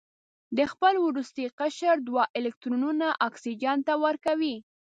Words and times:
د 0.57 0.59
خپل 0.71 0.93
وروستي 1.07 1.45
قشر 1.59 1.95
دوه 2.07 2.23
الکترونونه 2.39 3.07
اکسیجن 3.27 3.77
ته 3.87 3.93
ورکوي. 4.05 4.55